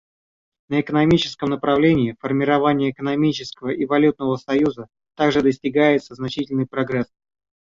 [0.69, 7.05] На экономическом направлении формирования экономического и валютного союза также достигается значительный прогресс.